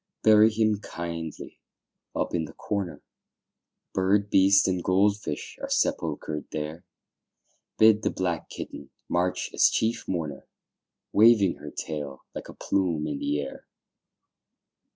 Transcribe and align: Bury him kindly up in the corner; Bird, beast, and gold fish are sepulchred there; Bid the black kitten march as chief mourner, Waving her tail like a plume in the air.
Bury 0.23 0.49
him 0.51 0.79
kindly 0.79 1.59
up 2.15 2.33
in 2.33 2.45
the 2.45 2.53
corner; 2.53 3.03
Bird, 3.93 4.31
beast, 4.31 4.67
and 4.67 4.83
gold 4.83 5.19
fish 5.19 5.59
are 5.61 5.69
sepulchred 5.69 6.45
there; 6.51 6.85
Bid 7.77 8.01
the 8.01 8.09
black 8.09 8.49
kitten 8.49 8.89
march 9.07 9.51
as 9.53 9.69
chief 9.69 10.07
mourner, 10.07 10.47
Waving 11.13 11.57
her 11.57 11.69
tail 11.69 12.23
like 12.33 12.49
a 12.49 12.55
plume 12.55 13.05
in 13.05 13.19
the 13.19 13.41
air. 13.41 13.67